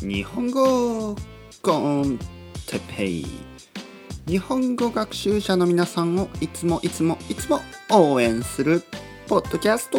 [0.00, 1.16] 日本語
[1.62, 2.18] コン
[2.66, 3.26] テペイ
[4.26, 8.82] 日本語学習者の皆さんをいつもいつもいつも応援する
[9.26, 9.98] ポッドキャスト。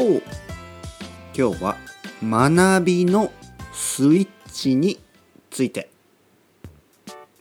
[1.36, 1.78] 今日は
[2.24, 3.32] 学びの
[3.74, 5.00] スイッチに
[5.50, 5.90] ついて。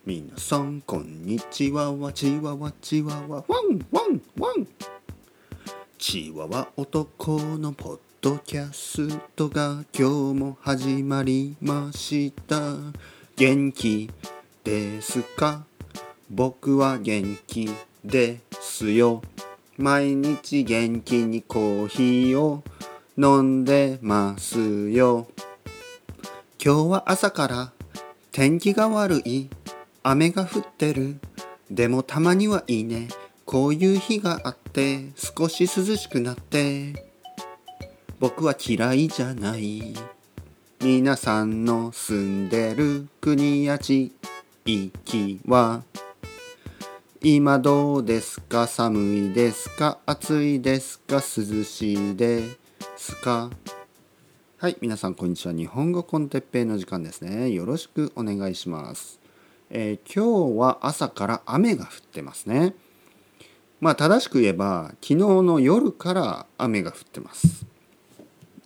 [0.06, 1.94] 皆さんこんにちは。
[1.94, 3.44] わちわわちわわ。
[3.46, 4.66] ワンワンワン。
[5.98, 12.74] チワワ男のポッドキャストが今日も始まりました。
[13.36, 14.10] 元気
[14.64, 15.62] ですか？
[16.28, 17.70] 僕は元気
[18.04, 19.22] ですよ。
[19.76, 22.64] 毎日元気にコーヒーを
[23.16, 25.28] 飲んでますよ。
[26.60, 27.72] 今日は朝から
[28.32, 29.48] 天気が悪い
[30.02, 31.20] 雨が降ってる。
[31.70, 33.06] でもたまにはいいね。
[33.44, 37.06] こういう日があって少し涼しくなって。
[38.20, 39.94] 僕は嫌いじゃない。
[40.80, 44.12] 皆さんの住んでる国や地
[44.64, 45.84] 域は。
[47.22, 48.66] 今どうですか？
[48.66, 49.98] 寒いですか？
[50.04, 51.16] 暑いですか？
[51.16, 52.42] 涼しいで
[52.96, 53.50] すか？
[54.56, 55.54] はい皆さんこんにちは。
[55.54, 57.50] 日本語コンテッペイの時間ですね。
[57.50, 59.20] よろしくお願いします、
[59.70, 62.74] えー、今日は朝から雨が降ってますね。
[63.80, 67.64] まあ正しく言えば昨日の夜から雨が降ってます。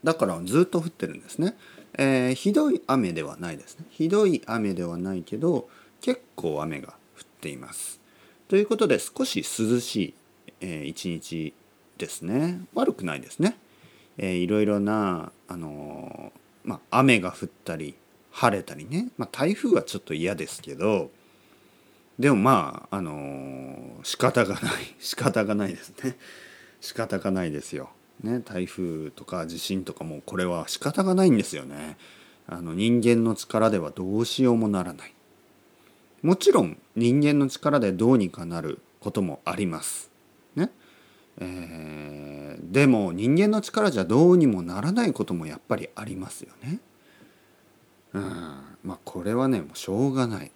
[0.04, 1.56] だからずっと降ってるんですね、
[1.94, 3.86] えー、ひどい雨ではないですね。
[3.90, 5.68] ひどい雨ではないけど
[6.00, 6.94] 結構雨が降っ
[7.40, 8.00] ています。
[8.48, 10.14] ということで少し涼しい、
[10.60, 11.54] えー、一日
[11.98, 12.60] ですね。
[12.74, 13.56] 悪くないですね、
[14.18, 17.94] えー、いろいろなあのー、まあ、雨が降ったり
[18.30, 21.10] 晴れたりね、まあ、台風はちょっと嫌ですけど
[22.18, 24.62] でもまああのー、仕方がない。
[24.98, 26.16] 仕方がないですね。
[26.80, 27.90] 仕方がないですよ。
[28.22, 31.96] ね台風とか地震とかもこれは仕方がないんですよね。
[32.46, 35.14] あの人間の力ではどうしようもならない。
[36.22, 40.10] もちろん人間の力でどうにかなることもあります。
[40.54, 40.70] ね。
[41.38, 46.78] えー、でも人間の力じゃどうにもならないこともやっぱりありますよね。
[48.12, 48.22] うん、
[48.84, 50.52] まあこれはねもうしょうがない。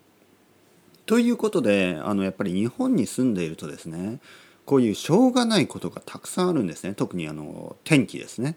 [1.06, 4.20] ということであのやっぱり日本に住んでいるとですね
[4.66, 6.94] こういうしょうがないことがたくさんあるんですね。
[6.94, 8.56] 特にあの天気ですね。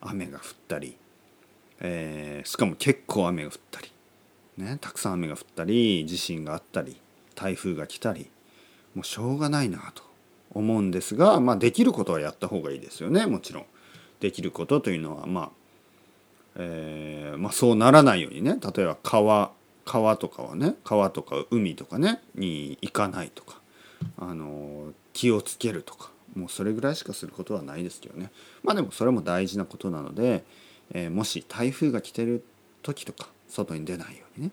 [0.00, 0.96] 雨が降ったり、
[1.80, 3.92] えー、しかも結構雨が降ったり、
[4.56, 6.96] ね、たくさん雨が降ったり地震があったり
[7.34, 8.30] 台風が来たり
[8.94, 10.02] もうしょうがないなと
[10.52, 13.26] 思うんですが、まあ、できることはやった方がいいですよね。
[13.26, 13.66] もちろん。
[14.20, 15.50] できることというのはまあ、
[16.56, 18.56] えー、まあ、そうならないようにね。
[18.74, 19.52] 例えば川
[19.84, 23.60] 川とかはね川とか海とかねに行かないとか。
[24.18, 28.30] あの気をつけるとかもうそれぐらいしかすることはないですけどね
[28.62, 30.44] まあでもそれも大事なことなので、
[30.92, 32.44] えー、もし台風が来てる
[32.82, 34.52] 時とか外に出ないようにね、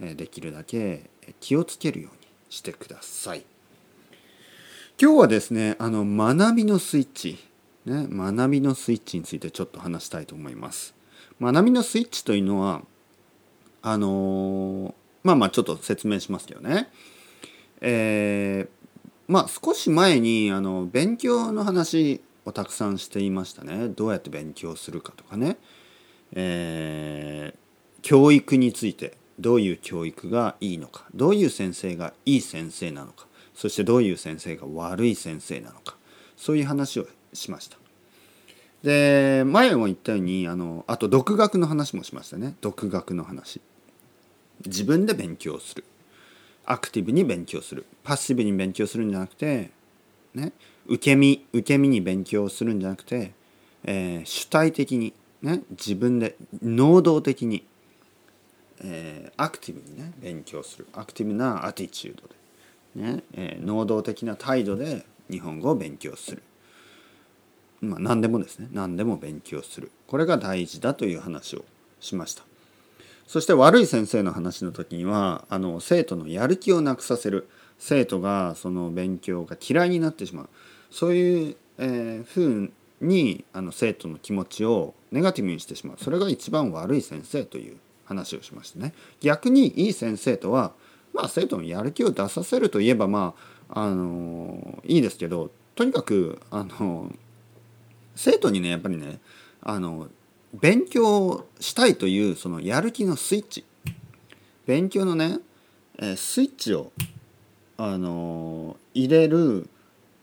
[0.00, 2.18] え、できるだけ気をつけるように
[2.50, 3.44] してください。
[5.00, 7.38] 今日はですねあの学びのスイッチ、
[7.84, 10.94] ね、学びのスイッチについてちょっと話したいと思います。
[11.40, 12.82] 学びのスイッチというのは
[13.82, 16.90] あのー、まあまあちょっと説明しますけどね。
[17.80, 18.68] えー、
[19.26, 23.88] まあ少し前にあの勉強の話をたくさんしていましたね。
[23.88, 25.58] どうやって勉強するかとかね、
[26.32, 31.06] えー、教育についてどういう教育がいいのか。
[31.14, 33.26] どういう先生がいい先生なのか。
[33.54, 35.96] そしてどういう先生が悪い先生なのか。
[36.36, 37.76] そういう話をしました。
[38.82, 42.54] で前も言ったようにあのあと独学の話もしましたね。
[42.60, 43.60] 独学の話。
[44.64, 45.84] 自分で勉強する。
[46.70, 49.70] アクティブに勉強するパッシブに勉強するんじゃなくて、
[50.34, 50.52] ね、
[50.86, 53.32] 受け身受け身に勉強するんじゃなくて、
[53.84, 57.64] えー、主体的に、ね、自分で能動的に、
[58.84, 66.42] えー、アクティブにね勉強するアクティブなアティチュードで、ねえー、能動的な態度で日本語を勉強する。
[67.80, 71.64] まあ、何でもですね何でも勉強するこれが大事だという話を
[72.00, 72.47] しました。
[73.28, 77.48] そして悪い先生の話の時にはあの生徒のやる気をなくさせる。
[77.78, 80.48] 生徒がその勉強が嫌いになってしまう。
[80.90, 85.96] そういう、えー、ふうにあの生徒の気持ちをネガティブにしてしまう。
[86.02, 87.76] それが一番悪い先生という
[88.06, 88.94] 話をしましたね。
[89.20, 90.72] 逆にいい先生とは、
[91.12, 93.34] まあ、生徒のやる気を出させるといえばま
[93.68, 97.14] あ、あのいいですけどとにかく、あの
[98.16, 99.20] 生徒にねやっぱりね
[99.60, 100.08] あの
[100.60, 103.64] 勉強したいというそのやる気のスイッチ
[104.66, 105.38] 勉強のね、
[105.98, 106.92] えスイッチを
[107.78, 109.68] あの入れる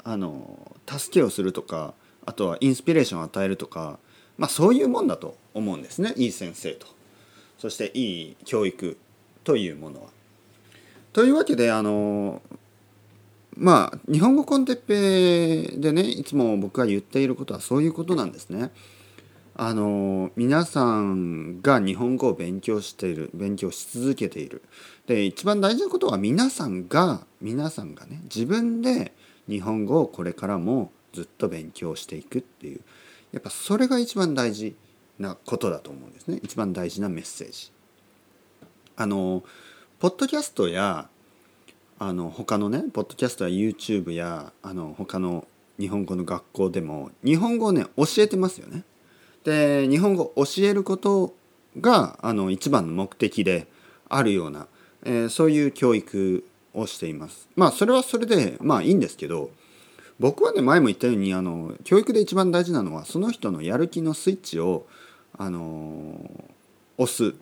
[0.03, 1.95] あの助けをするとか
[2.25, 3.97] あとはインスピレーションを与えるとか、
[4.37, 6.87] まあ、そういうもんだと思うんですねいい先生と。
[7.57, 8.97] そしていい教育
[9.43, 10.09] というものは。
[11.13, 12.41] というわけであの
[13.57, 18.71] まあ日本語コンテッペでねいつも僕が言っていることはそういうことなんですね。
[19.57, 24.61] あの皆さんが日本語を勉強している勉強し続けている
[25.07, 29.13] で一番大事なことは皆さんが皆さんがね自分で
[29.47, 32.81] 日本語をこれからもずっと勉強していくっていう
[33.31, 34.75] やっぱそれが一番大事
[35.19, 37.71] なことだと思うんですね一番大事なメッセージ。
[38.97, 39.43] あの
[39.99, 41.09] ポッドキャストや
[41.97, 45.47] あの他のねポッドキャストや YouTube やあの他の
[45.79, 48.83] 日本語の学校でも日本語をね教えてますよね。
[49.45, 51.33] で日本語を教えること
[51.79, 53.67] があの一番の目的で
[54.09, 54.67] あるような、
[55.03, 56.43] えー、そういう教育
[56.73, 57.47] をしています。
[57.55, 59.51] まあそれはそれでまあいいんですけど
[60.19, 64.87] 僕はね前も言ったようにあの教育で一番大事なのはその人のやる気のスイッチを
[65.37, 66.29] あの
[66.97, 67.35] 押す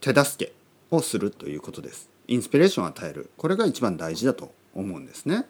[0.00, 0.52] 手助け
[0.90, 2.10] をするということです。
[2.26, 5.46] インスピレーションを与えるこれが一番大事だと思うんですね。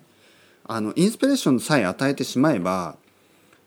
[0.64, 2.96] あのインスピレーションさえ与えてしまえば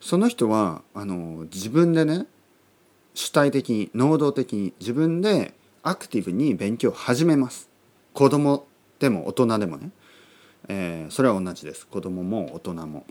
[0.01, 2.25] その人はあの自分でね
[3.13, 5.53] 主体的に能動的に自分で
[5.83, 7.69] アクティブに勉強を始めます。
[8.13, 8.65] 子供
[8.99, 9.91] でも大人でもね、
[10.67, 11.87] えー、それは同じです。
[11.87, 13.05] 子供も大人も。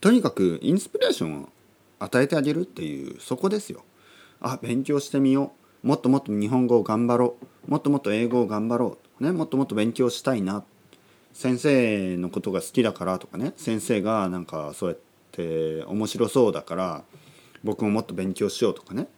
[0.00, 1.48] とにかくインスピレーションを
[1.98, 3.84] 与えてあげるっていうそこですよ。
[4.40, 5.52] あ勉強してみよ
[5.82, 5.86] う。
[5.86, 7.36] もっともっと日本語を頑張ろ
[7.66, 7.70] う。
[7.70, 10.64] もっともっと英語を頑張ろう、ね、もっともっと勉強したいな。
[11.32, 13.52] 先生のことが好きだからとかね。
[13.56, 17.04] 先生がなんかそうやってって面白そうだから
[17.62, 19.08] 僕ももっと勉強しようとかね、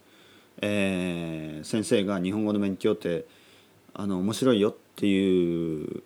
[0.61, 3.27] えー、先生が日本語の勉強って
[3.95, 6.03] あの面白いよっていう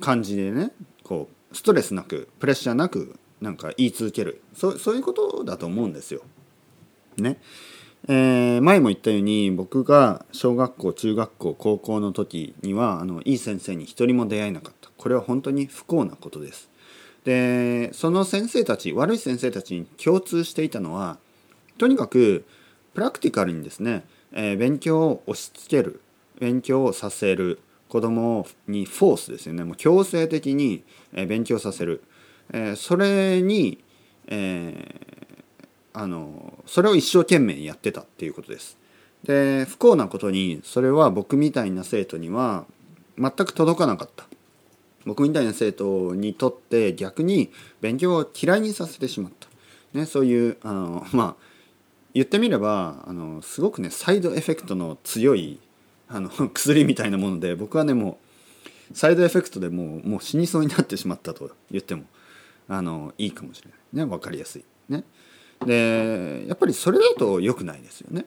[0.00, 0.72] 感じでね
[1.02, 6.22] こうストレスなくプレッシャーなくなんか言い続けるそそういうことだと思うんですよ。
[7.16, 7.38] ね。
[8.06, 16.68] えー、前も言ったように僕が小学校中学校高校の時にはあのいい先生に一人も出会えなかったこれは本当に不幸なことです。
[17.24, 21.18] でその先生たち悪い先生たちに共通していたのは
[21.78, 22.44] とにかく
[22.92, 26.00] プラクティカルにですね、えー、勉強を押し付ける
[26.38, 30.82] 勉強をさせる子供にフォースですよねもう強制的に、
[31.12, 32.02] え勉強させる、
[32.52, 33.78] えー、それに、
[34.26, 38.76] えー、あのそれを一生懸命やってたっていうことです。
[39.22, 42.64] で不幸なことにそれは僕みたいな生徒には
[43.16, 44.26] 全く届かなかった。
[45.06, 49.48] 僕みたいな生徒にとって逆に勉強を嫌いにさせてしまった、
[49.98, 51.44] ね、そういうあの まあ
[52.14, 55.58] 言ってみればあのすごくねサイドエフェクトの強い
[56.08, 58.18] あの 薬みたいなもので僕はねも
[58.92, 62.04] うサイドエフェクトでもうもう死にそうになってしまったと言っても
[62.68, 64.06] あのいいかもしれない。
[64.06, 64.64] ね分かりやすい。
[64.88, 65.04] ね。
[65.66, 68.26] でやっぱりそれだと良くないですよね。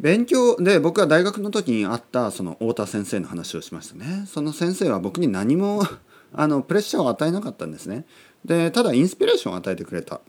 [0.00, 4.24] 勉強で僕は大学の時に会ったその太田先生の話をしましたね。
[4.26, 5.82] その先生は僕に何も
[6.32, 8.06] あのプレッシャーを与えなかったんですね。
[8.44, 10.22] でただインスピレーションを与えてくれた。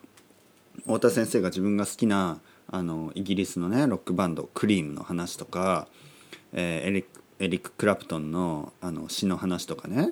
[0.83, 5.87] 太田先生が自分が好きなあのイギリスのねロックバンドクリームの話とか、
[6.51, 10.11] えー、エリックエリック・クラプトンのあの詩の話とかね、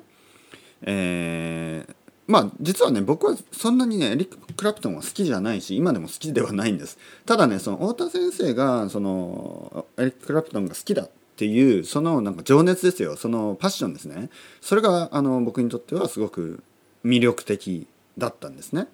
[0.81, 1.95] えー、
[2.29, 6.99] まあ実はね僕はそんなにねエリック・クラプトンは好きじゃないし今でも好きではないんです。
[7.25, 13.15] ただねその太田先生がそのエリック・クラプトンが好きだっていうそのなんか情熱ですよ。
[13.18, 14.30] そのパッションですね。
[14.61, 16.61] それがあの僕にとってはすごく
[17.04, 17.87] 魅力的
[18.19, 18.87] だったんですね。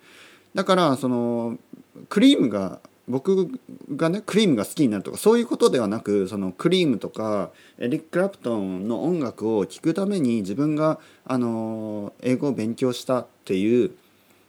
[0.54, 1.58] だからその
[2.08, 3.60] クリームが僕
[3.96, 13.92] がねクリームが好きになるとかそういうことではなくそのクリームとかエリック・クラプトンの音楽を聴くために自分があの英語を勉強したっていう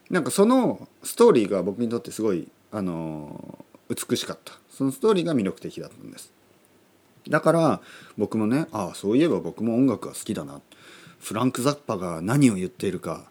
[0.09, 4.53] なんかそのストーリーが僕にとってすごいあの美しかった。
[4.69, 6.31] そのストーリーが魅力的だったんです。
[7.27, 7.81] だから
[8.17, 10.61] 僕もねああそういえば僕も音楽が好きだな。
[11.19, 13.29] フランク・ザッパが何を言っているか。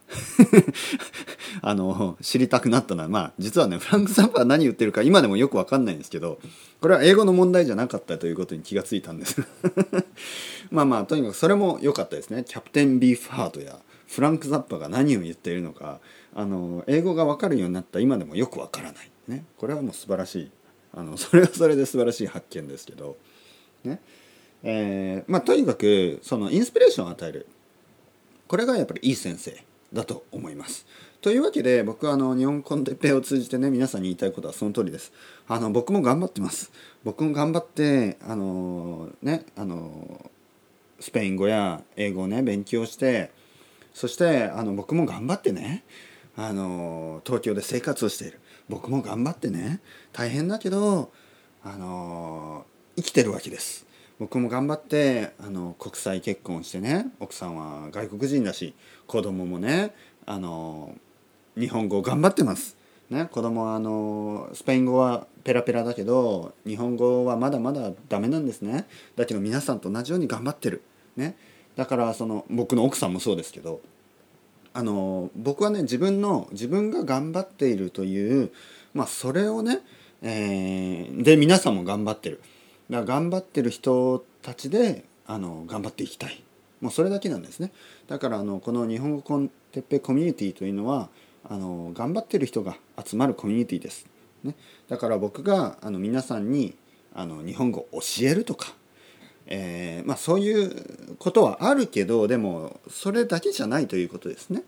[1.63, 6.39] あの知りたくなったのはまあ実はねフランク・ザッパが何言ってるか今でもよく分かんないんですけど
[6.81, 9.43] これは英語の問題じゃなかったということに気がついたんです。
[10.71, 12.45] まあまあとにかくそれも良かったですね。
[12.47, 16.01] キャプテン・ビーフハートやフランク・ザッパが何を言っているのか。
[16.35, 19.11] あの英語が分かるようになった今でもよく分からない。
[19.27, 19.47] ね。
[19.57, 20.51] これはもう素晴らしい。
[20.93, 23.17] あの それはそれで素晴らしい発見ですけど。
[23.85, 24.01] ね。
[24.63, 27.47] えー、まあとにかくそのインスピレーションを与える。
[28.49, 29.57] これがやっぱりいい先生
[29.93, 30.87] だと思います。
[31.21, 35.13] というわけで僕はあの日本コンテッペを通じてね皆さんに言いたいことはその通りです。
[35.49, 36.71] あの僕も頑張ってます。
[37.05, 40.31] 僕も頑張ってあのねあの
[41.01, 43.31] スペイン語や英語をね勉強して
[43.93, 45.85] そしてあの僕も頑張ってね
[46.37, 49.81] あの東京で生活をしている僕も頑張ってね
[50.13, 51.11] 大変だけど
[51.65, 53.86] あの生きてるわけです
[54.19, 58.75] 僕も頑張ってあの国際結婚してね奥さんは外国人だし
[59.07, 59.95] 子供もね
[60.25, 60.95] あの
[61.59, 62.77] 日本語頑張ってます。
[63.09, 68.87] ね、子供はあのスペイン語はペラペラだけど日本語はまだまだダメなんですね。
[69.15, 70.83] だけど皆さんと同じように頑張ってる、
[71.17, 71.37] ね、
[71.77, 73.81] だからその僕の奥さんもそうですけど
[74.75, 78.51] あの僕はね自分の自分が頑張っているという
[78.93, 79.83] まあそれをね、
[80.23, 82.41] えー、で皆さんも頑張ってる。
[82.91, 86.43] だから頑張ってる人たちであの頑張っていきたい。
[86.81, 87.73] もうそれだけなんですね。
[88.07, 91.09] だからあのこの日本語コンテッペコミュニティというのは
[91.49, 94.07] あの頑張ってる人が集まるコミュニティです、
[94.43, 94.55] ね、
[94.89, 96.75] だから僕があの皆さんに
[97.15, 98.75] あの日本語を教えるとか、
[99.47, 104.63] えー、まあ、そういうことはあるけどでもそれだけじゃないということですね。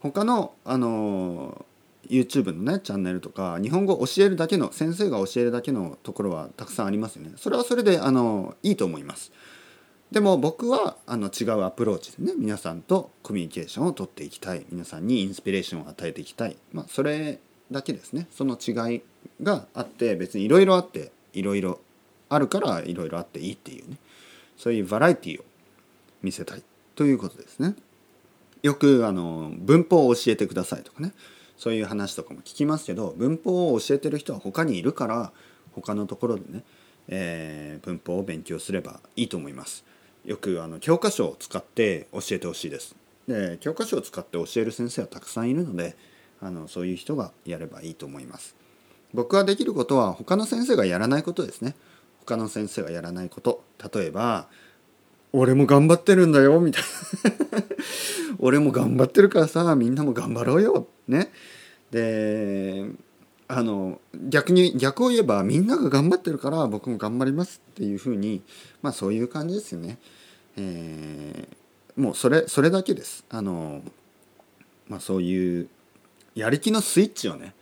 [0.00, 1.66] 他のあの
[2.10, 7.32] YouTube のねチャンネルとか日本語を教えるだけの先生が教えるだけのところはたくさんありますよね。
[7.36, 9.32] それはそれであのいいと思います。
[10.10, 17.38] でも僕はあの違うアプローチでね皆さんとコミュニケーションをとっていきたい皆さんにインスピレーションを与えていきたい、まあ、それ
[17.70, 19.02] だけですねその違い
[19.40, 21.78] があって別にいろいろあっていろいろ
[22.28, 23.98] あるからいろいろあっていいっていうね
[24.56, 25.44] そういうバラエティーを
[26.22, 26.62] 見せたい
[26.96, 27.76] ということですね。
[28.62, 31.14] よくあの文法を教えてくださいとかね
[31.60, 35.30] そういう話とかも聞きますけど文法を教えてる人は他にいるから
[35.72, 36.64] 他のところでね、
[37.06, 39.84] えー、文法を勉強すればいいと思います。
[40.24, 42.96] よくあの教科書を使って教えてほしいです。
[43.28, 45.98] で教科書を使って教える先生はたくさんいるので
[46.40, 48.56] あのそういう人がやればいいと思います。
[49.12, 51.74] 僕はできることは他の先生がやらないことですね。
[52.20, 53.62] 他の先生がやらないこと
[53.94, 54.48] 例えば
[55.34, 56.82] 「俺も頑張ってるんだよ」みたい
[57.52, 57.58] な
[58.38, 61.32] 「俺も頑張ってるからさみんなも頑張ろうよ」ね。
[61.90, 62.86] で
[63.48, 68.42] あの逆に逆を言えばみんなが頑張ってるから僕も頑張りますっていうふうに
[68.80, 69.98] まあそういう感じですよね。
[70.56, 73.24] えー、もうそれそれだけです。
[73.28, 73.82] あの
[74.88, 75.68] まあ、そういう
[76.34, 77.54] やる気のスイッチをね、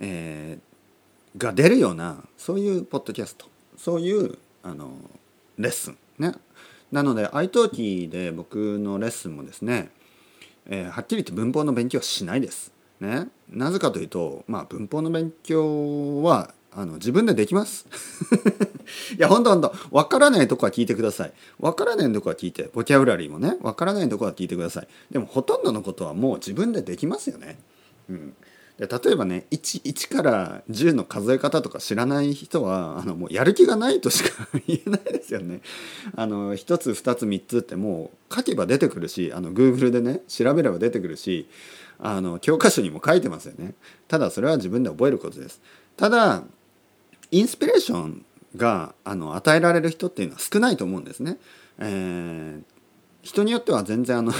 [0.00, 4.92] えー、が出るようなそういうポッドキャストそういうあの
[5.58, 6.34] レッスンね。
[6.92, 9.90] なので iTalki で僕のレッスンもですね、
[10.66, 12.72] えー、はっきり言って文法の勉強はしないです。
[13.00, 17.86] ね、なぜかというと、まあ、文法の勉強はあの自分でできます。
[19.16, 21.32] いや、ほんとほんと、わからないとこは聞いてください。
[21.60, 24.88] わからないとこは聞いて、ボキャブラリーもね、わからないとこは聞いてください。
[25.10, 27.58] でも、ほとんどのことはもう自分でできますよね。
[28.08, 28.34] うん。
[28.78, 35.60] で例えばね 1, 1から10の数え方とか知らない人は あのもうやる気がないとしか言えないですよね。
[36.16, 41.46] あの1つ2つ3つってもう書けば出てくるしあの Google でね調べれば出てくるし
[41.98, 43.74] あの教科書にも書いてますよね。
[44.08, 45.60] ただそれは自分で覚えることです。
[45.96, 46.42] ただ
[47.30, 48.24] インスピレーション
[48.56, 51.38] があの与えられる人っていうのは少ないと思うんですね、
[51.78, 52.62] えー、
[53.22, 54.32] 人によっては全然あの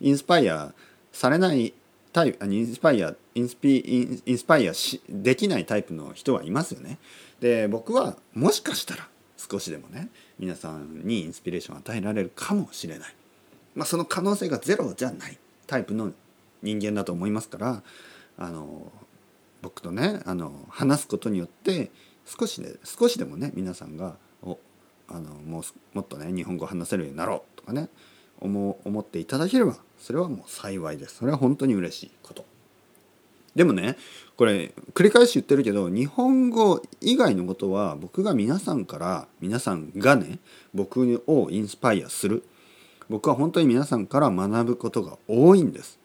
[0.00, 0.74] インスパイア
[1.12, 1.74] されない
[2.16, 6.98] タイインスパイアインスピインスパイアしできないタイプの人はいますよね。
[7.40, 9.06] で僕はもしかしたら
[9.36, 10.08] 少しでもね
[10.38, 13.14] 皆さんにインスピレーションを与えられるかもしれない、
[13.74, 16.12] まあ、その可能性がゼロじゃないタイプの
[16.62, 17.82] 人間だと思いますから
[18.38, 18.90] あの
[19.60, 21.90] 僕とねあの話すことによって
[22.24, 24.58] 少しで少しでもね皆さんがお
[25.08, 27.90] あのもうもっとね日本語話せるようになろうとかね
[28.40, 31.16] 思思っていただければそれはもう幸いです。
[31.16, 32.44] それは本当に嬉しいこと。
[33.54, 33.96] でもね
[34.36, 40.38] これ繰り返し言ってるけど日本語以外のことは僕が皆さんから皆さんがね
[40.74, 42.42] 僕をインスパイアする。
[43.08, 45.98] 僕は本当に皆さんから学ぶことが多いんです。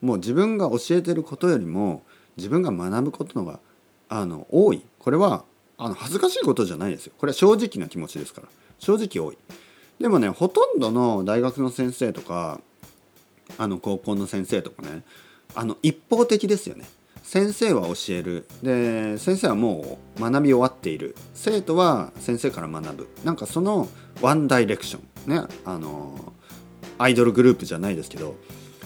[0.00, 2.02] もう自分が教えてることよりも
[2.36, 3.60] 自分が学ぶことのが
[4.08, 4.84] あの多い。
[4.98, 5.44] これは
[5.78, 7.14] あの恥ずかしいことじゃないですよ。
[7.18, 8.48] これは正直な気持ちですから。
[8.78, 9.38] 正直多い。
[10.00, 12.60] でもねほとんどの大学の先生とか
[13.58, 15.02] あの高校の先生とかね
[15.54, 16.84] あの一方的ですよね。
[17.22, 18.46] 先生は教える。
[18.62, 21.16] で先生はもう学び終わっている。
[21.32, 23.08] 生徒は先生から学ぶ。
[23.24, 23.88] なんかその
[24.20, 25.30] ワンダイレクション。
[25.30, 26.34] ねあの
[26.98, 28.36] アイドルグループじゃないですけど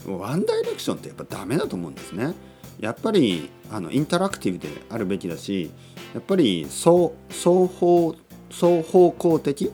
[0.07, 2.35] ワンダイレクションってやっぱダメだと思うんですね。
[2.79, 5.73] やっぱりあのインタラクティブであるべきだし
[6.15, 8.15] やっぱり双双方
[8.51, 9.73] 双方向的？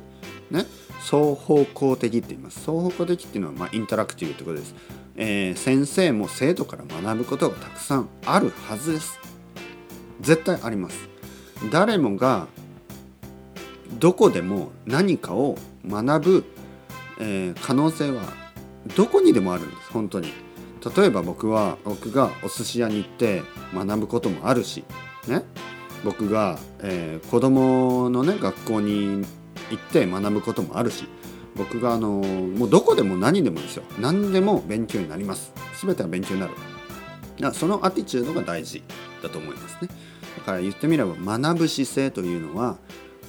[0.50, 0.64] ね？
[1.04, 2.60] 双方向的って言います。
[2.60, 4.74] 双方向的っていうのはまインタラクティブってことです、
[5.16, 9.20] えー、先生も生徒から学ぶことがたくさんあるはずです。
[10.20, 10.96] 絶対あります。
[11.70, 12.46] 誰もが
[13.98, 16.44] どこでも何かを学ぶ、
[17.20, 18.22] えー、可能性は
[18.96, 19.90] どこにでもあるんです。
[19.92, 20.32] 本当に。
[20.96, 23.42] 例えば僕は僕がお寿司屋に行って
[23.74, 24.84] 学ぶこともあるし
[25.28, 25.42] ね。
[26.02, 29.24] 僕が、えー、子供のね学校に
[29.76, 31.04] 行って学ぶこともあるし
[31.56, 33.84] 僕があのもうどこでも何でもですよ。
[33.98, 35.52] 何でも勉強になります。
[35.80, 36.54] 全ては勉強になる。
[37.52, 38.82] そのアティチュードが大事
[39.22, 39.88] だと思いますね。
[40.38, 42.76] だから言ってみれば学ぶ姿勢というのは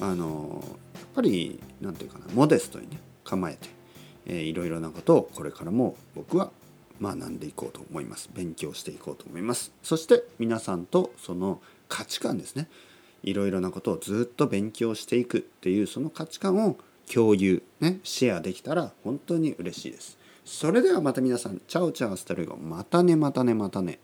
[0.00, 0.62] あの
[0.94, 3.68] やっぱり何て言うかなモデストにね構えて、
[4.26, 6.50] えー、いろいろなことをこれからも僕は
[7.00, 8.28] 学んでいこうと思います。
[8.34, 9.72] 勉強していこうと思います。
[9.82, 12.68] そして皆さんとその価値観ですね。
[13.26, 16.76] いろいろなことをずっと勉強していくっていうその価値観を
[17.12, 20.16] 共有ねシェアできたら本当に嬉しいです。
[20.44, 23.98] それではまた皆さんチャオチャオスタルゴまたねまたねまたね。